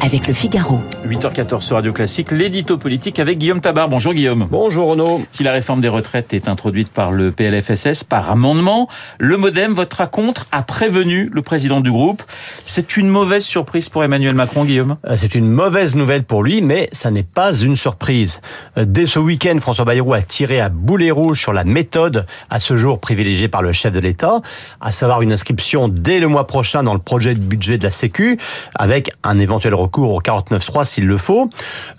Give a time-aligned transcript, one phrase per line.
[0.00, 0.80] avec le Figaro.
[1.08, 3.88] 8h14 sur Radio Classique, l'édito politique avec Guillaume Tabar.
[3.88, 4.46] Bonjour Guillaume.
[4.50, 5.22] Bonjour Renaud.
[5.32, 8.88] Si la réforme des retraites est introduite par le PLFSS par amendement,
[9.18, 12.22] le Modem votera contre, a prévenu le président du groupe.
[12.64, 14.96] C'est une mauvaise surprise pour Emmanuel Macron, Guillaume?
[15.06, 18.40] Euh, C'est une mauvaise nouvelle pour lui, mais ça n'est pas une surprise.
[18.78, 22.60] Euh, Dès ce week-end, François Bayrou a tiré à boulet rouge sur la méthode à
[22.60, 24.40] ce jour privilégiée par le chef de l'État,
[24.80, 27.90] à savoir une inscription dès le mois prochain dans le projet de budget de la
[27.90, 28.38] Sécu,
[28.74, 31.48] avec un éventuel recours au 49.3 s'il le faut.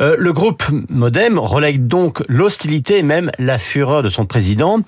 [0.02, 4.80] Euh, le groupe Modem relègue donc l'hostilité et même la fureur de son président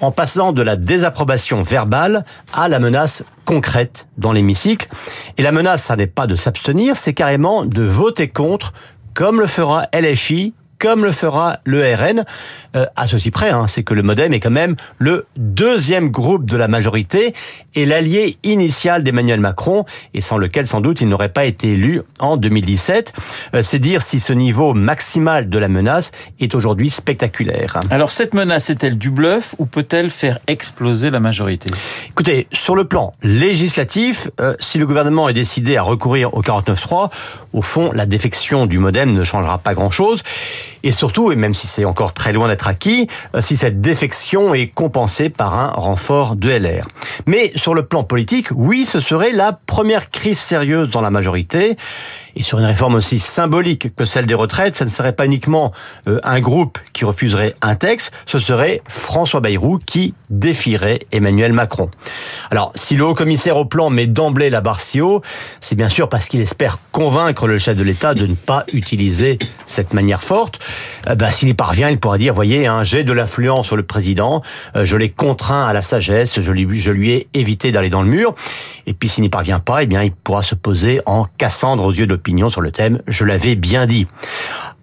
[0.00, 4.88] en passant de la désapprobation verbale à la menace concrète dans l'hémicycle.
[5.36, 8.72] Et la menace, ça n'est pas de s'abstenir, c'est carrément de voter contre,
[9.14, 12.24] comme le fera LFI, comme le fera le RN,
[12.76, 16.48] euh, à ceci près, hein, c'est que le Modem est quand même le deuxième groupe
[16.48, 17.34] de la majorité
[17.74, 22.02] et l'allié initial d'Emmanuel Macron, et sans lequel sans doute il n'aurait pas été élu
[22.20, 23.12] en 2017.
[23.54, 27.80] Euh, c'est dire si ce niveau maximal de la menace est aujourd'hui spectaculaire.
[27.90, 31.70] Alors cette menace est-elle du bluff ou peut-elle faire exploser la majorité?
[32.10, 37.10] Écoutez, sur le plan législatif, euh, si le gouvernement est décidé à recourir au 49.3,
[37.52, 40.22] au fond, la défection du modem ne changera pas grand-chose.
[40.82, 44.54] Et surtout, et même si c'est encore très loin d'être acquis, euh, si cette défection
[44.54, 46.86] est compensée par un renfort de LR.
[47.28, 51.76] Mais sur le plan politique, oui, ce serait la première crise sérieuse dans la majorité.
[52.36, 55.72] Et sur une réforme aussi symbolique que celle des retraites, ça ne serait pas uniquement
[56.06, 61.90] euh, un groupe qui refuserait un texte, ce serait François Bayrou qui défierait Emmanuel Macron.
[62.50, 65.20] Alors, si le haut-commissaire au plan met d'emblée la barre si haut,
[65.60, 69.38] c'est bien sûr parce qu'il espère convaincre le chef de l'État de ne pas utiliser
[69.66, 70.60] cette manière forte.
[71.08, 73.82] Euh, bah, S'il y parvient, il pourra dire, voyez, hein, j'ai de l'influence sur le
[73.82, 74.42] président,
[74.76, 78.02] euh, je l'ai contraint à la sagesse, je lui, je lui ai évité d'aller dans
[78.02, 78.34] le mur.
[78.86, 81.92] Et puis s'il n'y parvient pas, eh bien, il pourra se poser en Cassandre aux
[81.92, 84.06] yeux de l'opinion sur le thème, je l'avais bien dit.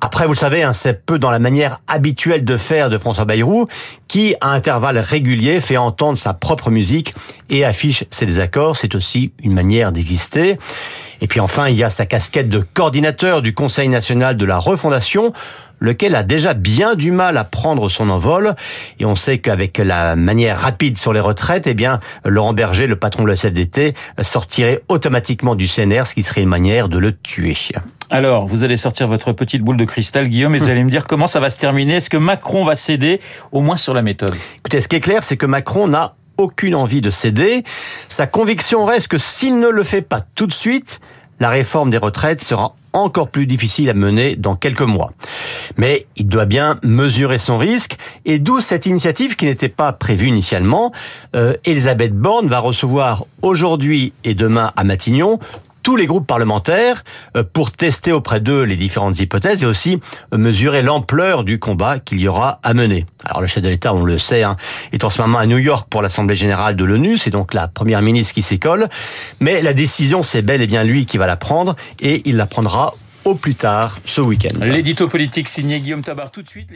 [0.02, 3.26] Après, vous le savez, hein, c'est peu dans la manière habituelle de faire de François
[3.26, 3.68] Bayrou,
[4.08, 7.14] qui, à intervalles réguliers, fait entendre sa propre musique
[7.50, 8.78] et affiche ses désaccords.
[8.78, 10.60] C'est aussi une manière d'exister.
[11.22, 14.58] Et puis enfin, il y a sa casquette de coordinateur du Conseil national de la
[14.58, 15.34] refondation,
[15.80, 18.56] lequel a déjà bien du mal à prendre son envol.
[19.00, 22.96] Et on sait qu'avec la manière rapide sur les retraites, eh bien, Laurent Berger, le
[22.96, 27.16] patron de la CFDT, sortirait automatiquement du CNR, ce qui serait une manière de le
[27.16, 27.56] tuer.
[28.10, 31.08] Alors, vous allez sortir votre petite boule de cristal, Guillaume, et vous allez me dire
[31.08, 31.96] comment ça va se terminer.
[31.96, 33.20] Est-ce que Macron va céder,
[33.52, 34.36] au moins sur la méthode?
[34.58, 37.64] Écoutez, ce qui est clair, c'est que Macron n'a aucune envie de céder.
[38.10, 41.00] Sa conviction reste que s'il ne le fait pas tout de suite,
[41.40, 45.12] la réforme des retraites sera encore plus difficile à mener dans quelques mois.
[45.78, 50.28] Mais il doit bien mesurer son risque, et d'où cette initiative qui n'était pas prévue
[50.28, 50.94] initialement.
[51.36, 55.40] Euh, Elisabeth Borne va recevoir aujourd'hui et demain à Matignon
[55.86, 57.04] tous les groupes parlementaires
[57.38, 60.00] euh, pour tester auprès d'eux les différentes hypothèses et aussi
[60.34, 63.06] euh, mesurer l'ampleur du combat qu'il y aura à mener.
[63.24, 64.58] Alors le chef de l'État, on le sait, hein,
[64.92, 67.68] est en ce moment à New York pour l'Assemblée générale de l'ONU, c'est donc la
[67.68, 68.90] première ministre qui s'école,
[69.40, 72.48] mais la décision, c'est bel et bien lui qui va la prendre et il la
[72.48, 74.58] prendra au plus tard ce week-end.
[74.66, 76.72] L'édito politique signé Guillaume Tabar tout de suite,